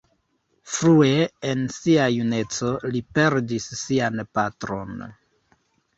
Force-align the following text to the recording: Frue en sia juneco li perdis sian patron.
Frue 0.75 1.27
en 1.49 1.61
sia 1.75 2.07
juneco 2.15 2.71
li 2.95 3.05
perdis 3.19 3.69
sian 3.83 4.21
patron. 4.39 5.09